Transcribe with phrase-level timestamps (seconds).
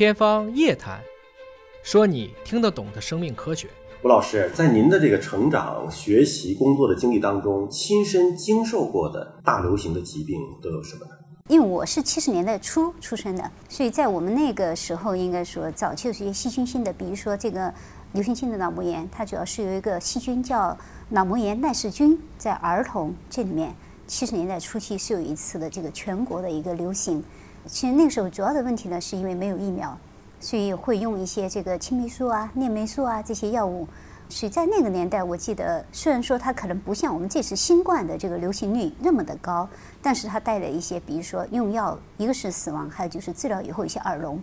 [0.00, 0.98] 天方夜谭，
[1.82, 3.68] 说你听得懂的生命科学。
[4.02, 11.12] 吴老师，在您的这个成长、学习、工作的经历当中，亲身经受过的大流行的疾病都有什么呢？
[11.48, 17.70] 因为我是七十年代初出生的，所以在我们那个时候，应该说早期有些细菌性的，比如说这个
[18.14, 20.74] 流行性的脑膜炎，它主要是有一个细菌叫
[21.10, 23.76] 脑膜炎耐氏菌，在儿童这里面，
[24.06, 27.22] 七十年代初期是有一次的这个全国的一个流行。
[27.66, 29.96] 其实那个时候主要的问题呢，是因为没有疫苗。
[30.42, 33.86] 所以会用一些这个青霉素啊、链霉素啊这些药物。
[34.30, 39.68] 所以在那个年代，我记得虽然说它可能不像我们这次新冠的这个流行率那么的高，
[40.00, 44.40] 但是它带来一些，比如说用药，一个是死亡，还有就是治疗以后一些耳聋。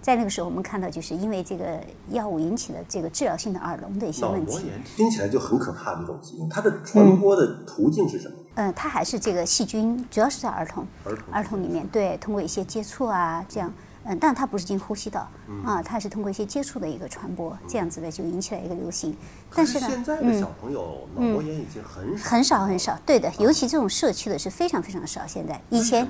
[0.00, 4.70] 在那个时候，我们看到就是因为这个药物引起的这个治疗性的耳聋的一些问题。
[4.96, 8.36] 听起来就很可怕的一种疾病，它的传播的途径是什么？
[8.76, 10.86] 它还是这个细菌，主要是在儿童，
[11.30, 13.72] 儿童里面，对，通过一些接触啊这样。
[14.04, 15.28] 嗯，但它不是经呼吸道，
[15.64, 19.16] 啊，它是通过一些接触的一个传播，这样子的就引起了一个流行。
[19.54, 25.24] 但是呢，现在的小朋友脑膜炎已经很少很少很少，对的，尤其这种社区的是非常非常少。
[25.24, 26.04] 现在以前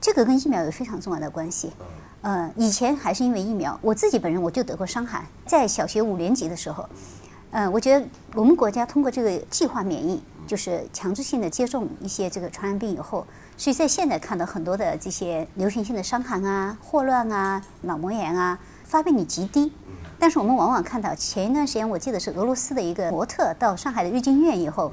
[0.00, 1.72] 这个跟疫苗有非常重要的关系。
[2.20, 6.88] 呃，以前还是因为疫苗，我自己本人我就得过伤寒，在小学五年级的时候，
[7.50, 13.26] 嗯，我觉得我们国家通过这个计划免疫，就是强制性的接种一些这个传染病以后。
[13.56, 19.72] 所以在现在看到很多的这些流行性的伤寒啊、霍乱啊、脑膜炎啊，发病率极低。
[20.18, 24.90] 但是我们往往看到前一段时间，我记得是俄罗斯的一个模特到上海的瑞金医院以后，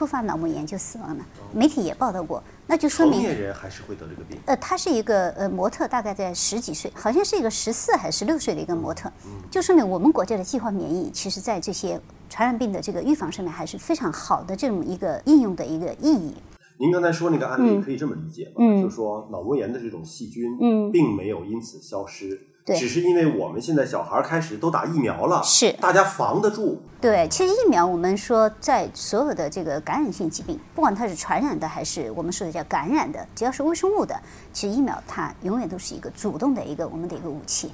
[0.00, 1.26] 突发脑膜炎就死亡了。
[1.52, 4.38] 媒体也报道过，那就说明成年人还是会得这个病。
[4.46, 9.12] 呃，他是一个呃模特，大概在十几岁，好像是一个十四还是十六岁的一个模特，
[9.50, 16.34] 就说明我们国家的计划免疫，其实在这些传染病的这个预防上面还是非常好的这么一个应用的一个意义。
[16.78, 18.80] 您刚才说那个案例可以这么理解吗？
[18.80, 26.80] 就是说脑膜炎的这种细菌，并没有因此消失，只是因为我们现在小孩开始都打疫苗了，是大家防得住。
[27.00, 34.14] 对，其实疫苗我们说在所有的这个感染性疾病，不管它是传染的还是我们说的叫感染的，只要是微生物的，
[34.52, 37.72] 其实疫苗它永远都是一个主动的一个我们的一个武器。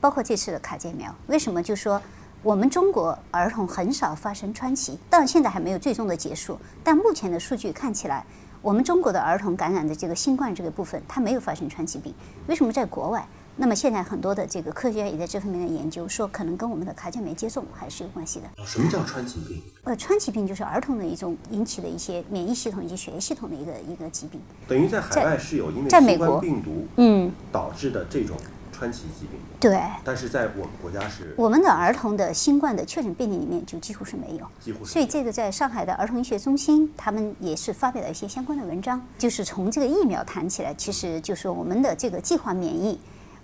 [0.00, 2.00] 包括这次的卡介苗，为什么就说？
[2.40, 6.56] 我们中国儿童很少发生川崎，当然现在还没有最终的结束。
[6.84, 8.24] 但目前的数据看起来，
[8.62, 12.14] 我们中国的儿童感染的这个新冠这个部分，它没有发生川崎病。
[12.46, 13.26] 为什么在国外？
[13.60, 18.64] 那么现在很多的这个科学家也在这方面的研究，说可能跟我们的卡介酶接种还是有关系的。
[18.64, 19.60] 什么叫川崎病？
[19.82, 24.40] 呃，川崎病就是儿童的一种引起的一些免疫系统以及血液系统的一个一个疾病。
[24.68, 28.36] 等于在海外是有因为新冠病毒嗯导致的这种。
[28.70, 34.84] 川崎疾病对，但是在我们国家是，我们的儿童的新冠的确诊病例里面就几乎是没有，几乎。
[34.84, 42.96] 所以这个在上海的儿童医学中心，他们也是发表了一些相关的文章，就是从这个疫苗谈起来，其实就是我们的这个计划免疫，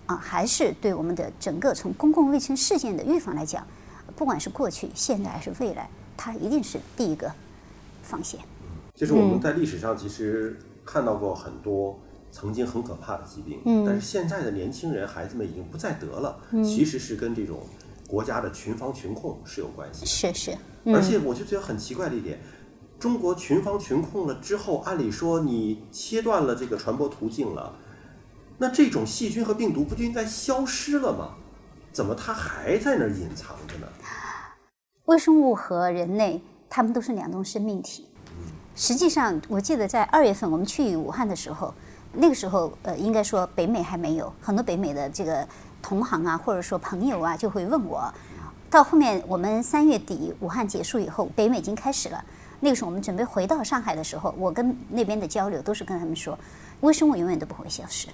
[0.05, 3.65] 啊，还是对我们的整个从公共卫生事件的预防来讲，
[4.15, 7.31] 不管是过去、现在还是未来，它一定是第一个
[8.03, 8.39] 防线。
[8.63, 11.99] 嗯，就是我们在历史上其实看到过很多。
[12.31, 16.37] 曾经很可怕的疾病，嗯但是现在的年轻人、孩子们已经不再得了。
[16.51, 17.61] 嗯其实是跟这种
[18.09, 20.05] 国家的群防群控是有关系的。
[20.05, 22.41] 是是，而且我就觉得很奇怪的一点，
[22.99, 27.73] 中国群防群控了之后，按理说你切断了这个传播途径了，
[28.57, 31.29] 那这种细菌和病毒不就应该消失了吗？
[31.91, 33.87] 怎么它还在那儿隐藏着呢？
[35.05, 38.07] 微生物和人类，它们都是两种生命体。
[38.75, 41.73] 实际上，我记得在二月份我们去武汉的时候。
[42.17, 45.45] 那个时候，呃，应该说北美还没有很多北美的这个
[45.81, 48.09] 同行啊，或者说朋友啊，就会问我。
[48.69, 52.23] 到后面我们三月底武汉结束以后，北美已经开始了。
[52.61, 56.39] 那个时候我们准备回到上海的时候，我跟那边的交流都是跟他们说，
[56.79, 58.07] 微生物永远都不会消失。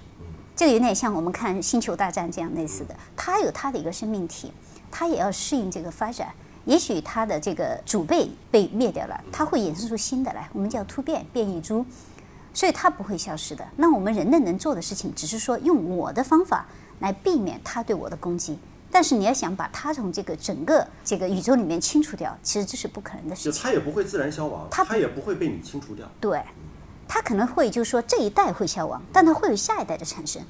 [0.54, 4.52] 这个有点像我们看《星球大战》这样类似的，它有它的一个生命体，
[4.90, 6.28] 它也要适应这个发展。
[6.64, 11.84] 也许它的这个祖辈被灭掉了，它会衍生出新的来，我们叫突变变异株。
[12.54, 13.66] 所以它不会消失的。
[13.76, 16.66] 那我们人类能做的事情，只是说用我的方法
[17.00, 18.58] 来避免它对我的攻击。
[18.90, 23.52] 但是你要想把它从这个整个这个宇宙里面清除掉，其实这是不可能的事情。
[23.52, 26.06] 就它也不会自然消亡，它也不会被你清除掉。
[26.20, 26.42] 对，
[27.14, 30.40] 它可能会就是说这一代会消亡，但它会有下一代的产生。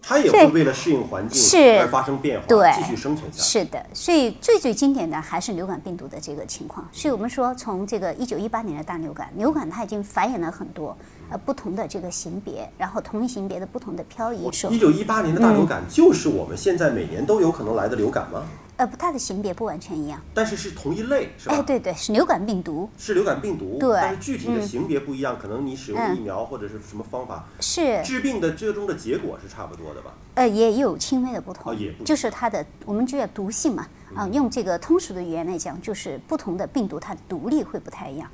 [0.00, 3.58] 它也会为了适应环境而发生变化，对继续生存下去。
[3.58, 6.88] 是的，所以最最经典的还是流感病毒的这个情况。
[6.92, 10.96] 所以我们说，从这个一九一八年的大流感，流感它已经繁衍了很多
[11.28, 14.48] 呃不同的这个型别，然后同一型别的不同的漂移。
[14.70, 18.44] 一九一八年的大流感就是我们现在每年都有可能来的流感吗？
[18.78, 20.20] 呃，不它的型别不完全一样。
[20.32, 21.56] 但是是同一类，是吧？
[21.56, 30.14] 哎，对对，是流感病毒，是流感病毒，对但是具体的型别不一样，可能你使用的疫苗或者是什么方法，是治病的最终的结果是差不多的吧？
[30.34, 38.30] 呃也有轻微的不同，哦也不就是它的我们就叫毒性嘛，啊、用这个通俗的语言来讲，就是不同的病毒它的毒力会不太一样。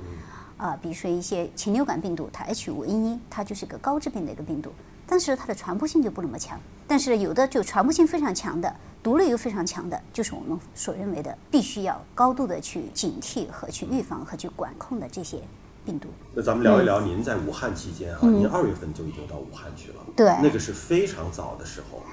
[0.57, 4.71] 啊、比如说一些禽流感病毒，它 H 5 N 1它就是个高致病的一个病毒，
[5.07, 6.59] 但是它的传播性就不那么强。
[6.87, 15.39] 但是有的就传播性非常强的，毒力又非常强的，就是我们所认为的必须要高度的去警惕和去预防和去管控的这些
[15.83, 16.09] 病毒。
[16.33, 22.03] 那咱们聊一聊您在武汉期间啊，您二月份就已经到武汉去了，嗯对那个是非常早的时候，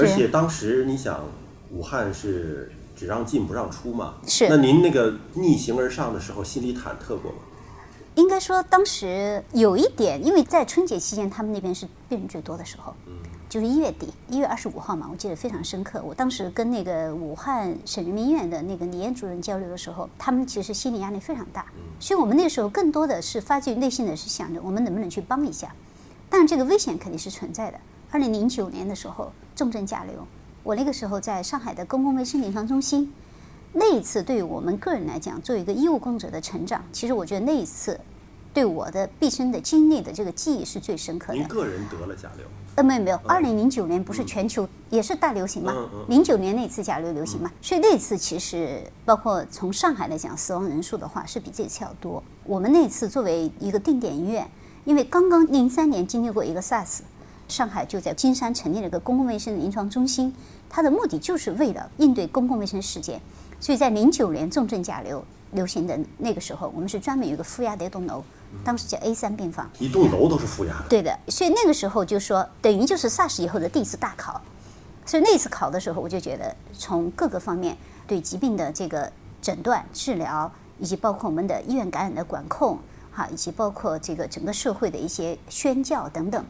[0.00, 1.24] 而且当时你想，
[1.72, 7.38] 武汉是只让进不让出嘛，是那您那个逆行而上的时候，心里忐忑过吗？
[8.20, 12.94] 应该说，当时有一点，因为在春节期间，他们那边是病人最多的时候，
[13.48, 16.02] 就是一月底，一月二十五号嘛，我记得非常深刻。
[16.04, 21.64] 我当时跟那个武汉省人民医院的那个李艳主任交流的时候，他们其实心理压力非常大，
[21.98, 25.74] 所以我们那时候更多的是发自于内心的是想着我们能不能去帮一下，
[26.28, 27.80] 但这个危险肯定是存在的。
[28.10, 30.26] 二零零九年的时候，重症甲流，
[30.62, 33.10] 我那个时候在上海的公共卫生临床中心，
[33.72, 37.98] 那一次对于我们个人来讲，作为一个医务工作者的成长，其实我觉得那一次
[38.52, 41.46] 对我的毕生的经历的这个记忆是最深刻的您。
[41.46, 42.44] 个人得了甲流，
[42.74, 46.04] 呃，没有没有，二零零九年不是全球也是大流行嘛嗯嗯？
[46.08, 52.20] 零九年那次甲流流行嘛，所以那次其实包括从上海来讲，死亡人数的话是比这次要多。
[52.44, 54.50] 我们那次作为一个定点医院，
[54.84, 57.02] 因为刚刚零三年经历过一个 SARS，
[57.46, 60.34] 上海就在金山成立了一个公共卫生临床中心，
[60.68, 63.20] 它的目的就是为了应对公共卫生事件。
[63.60, 65.22] 所以在零九年重症甲流
[65.52, 68.24] 流行的那个时候，我们是专门有一个负压的一栋楼，
[68.64, 69.70] 当时叫 A 三病房。
[69.78, 74.40] 一栋楼都是负压的，对的，所以那个时候就说，等于就是 SARS 以后的第一次大考。
[75.04, 77.76] 所以那次考的时候，我就觉得从各个方面
[78.06, 79.10] 对疾病的这个
[79.42, 82.78] 诊断、治疗，以及包括我们的医院感染的管控，
[83.12, 86.44] 哈，以及包括这个整个社会的一些宣教等等，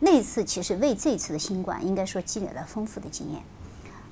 [0.00, 3.42] 那一次其实为这次的新冠应该说积累了丰富的经验。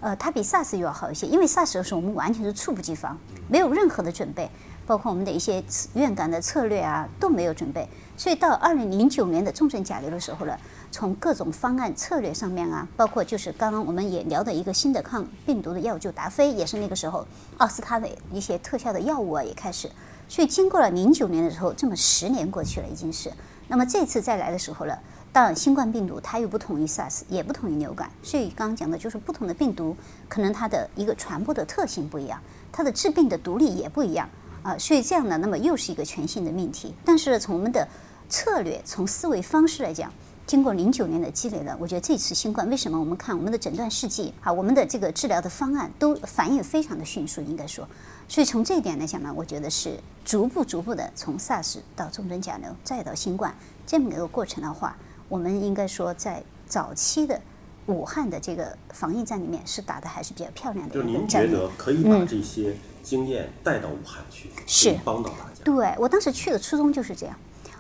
[0.03, 3.17] 呃，它比 SARS 又要好一些，因为 SARS 的时候我们完全是猝不及防，
[3.49, 4.51] 没有任何的准备，
[4.85, 5.63] 包括我们的一些
[5.95, 10.59] 院感的策略啊都没有准备，所以到二零零九年的重症甲流的时候呢，
[10.91, 17.25] 从各种方案策略上面啊，包括就是刚刚我们也聊的一个新的抗病毒的药，就达菲也是那个时候
[17.59, 19.89] 奥司他的一些特效的药物啊也开始，
[20.29, 23.33] 所以经过了零九年的时候，这么十年过去了已经是，
[23.69, 24.99] 那么这次再来的时候呢，
[25.33, 29.97] 当然新冠病毒它又不同于 SARS，也不同于流感，所以刚刚讲的就是不同的病毒
[30.29, 32.39] 可能它的一个传播的特性不一样，
[32.71, 34.29] 它的致病的毒力也不一样
[34.63, 36.95] 啊，所以这样呢，那么又是一个全新的命题。
[37.03, 37.89] 但是从我们的
[38.29, 40.13] 策略、从思维方式来讲，
[40.47, 47.89] 经过零九年的积累了，我觉得这次新冠为什么我们看我们的诊断试剂啊，我们的这个治疗的方案都反应非常的迅速，应该说，
[48.29, 53.55] 所以从这一点来讲呢，我觉得是逐步逐步的从 SARS 到重症甲流再到新冠
[53.87, 54.97] 这么一个过程的话，
[55.33, 57.41] 我们应该说在早期的
[57.87, 61.51] 武汉的这个防疫战里面是打的还是比较漂亮的就是您一个战役。
[61.51, 65.65] 觉得可以把这些经验带到武汉去，嗯是帮到大家。
[65.65, 67.35] 对我当时去的初衷就是这样，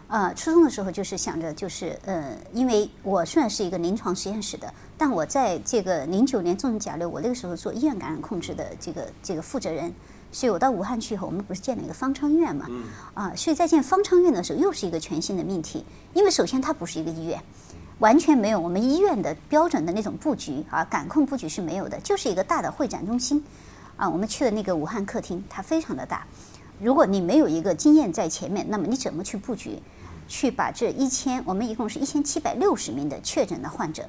[0.09, 9.93] 呃，初中的时候就是想着就是呃，因为我虽然是一个临床实验室的，但我在这个零九年重症甲流，我那个时候做医院感染控制的这个这个负责人，
[10.33, 12.67] 所以我到武汉去以后，我们不是建了一个方舱医院嘛，
[13.15, 15.85] 啊，所以在建方舱医院的时候，又是一个全新的命题，
[16.15, 17.41] 因为首先它不是一个医院。
[17.99, 23.45] 完全没有我们医院的标准的那种布局啊，感控布局是没有的，就是一个大的会展中心，
[23.97, 26.27] 啊，我们去的那个武汉客厅，它非常的大，
[26.81, 29.79] 如果你没有一个经验在前面，那么你怎么去布局，
[30.27, 34.03] 去把这一千，我们一共是一千七百六十名的确诊的患者，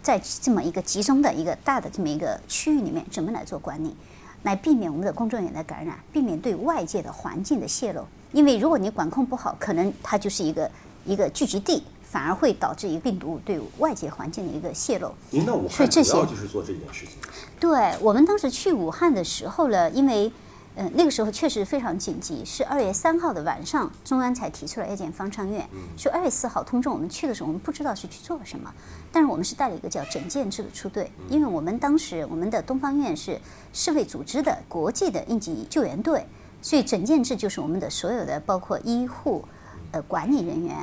[0.00, 3.96] 在这么一个集中的一个大的这么一个区域里面，怎么来做管理，
[4.44, 8.02] 来避免我们的工作人员的感染，避免对外界的环境的泄露。
[8.32, 10.70] 因为如果你管控不好，可能它就是一个
[11.04, 15.10] 一个聚集地，反而会导致一个病毒对外界环境的一个泄露。
[15.30, 17.16] 您到武汉所以这些主要就是做这件事情。
[17.58, 20.30] 对我们当时去武汉的时候呢，因为
[20.76, 25.68] 呃那个时候确实非常紧急，是二月三号的晚上，中央才提出来要建方舱院。
[25.96, 28.72] 所以二月四号通知我们去的时候，我们不知道是去做什么，
[29.12, 33.40] 但是我们是带了一个叫整建制的出队，因为我们当时我们的东方院是
[33.72, 36.26] 世卫组织的国际的应急救援队，
[36.60, 39.44] 所以整建制就是我们的所有的包括医护、
[39.92, 40.76] 呃管理人员、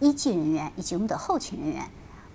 [0.00, 1.82] 医技人员以及我们的后勤人员。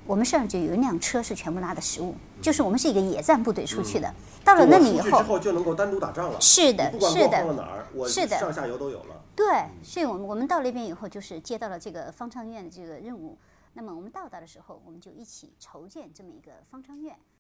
[0.06, 4.14] 我们身上就有一辆车是全部拉的食物，就是我们是一个野战部队出去的。
[4.44, 6.42] 到了那里以后，就能够单独打仗了。
[6.42, 9.22] 是的是的是的上下游都有了。
[9.36, 9.46] 对，
[9.82, 13.38] 所以我们我们到那边以后，就是接到了这个方舱医院的这个任务。
[13.74, 17.16] 那么我们到达的时候，我们就一起筹建这么一个方舱院。